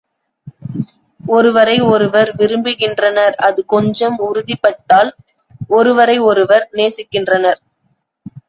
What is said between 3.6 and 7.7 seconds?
கொஞ்சம் உறுதிப்பட்டால் ஒருவரை ஒருவர் நேசிக்கின்றனர்.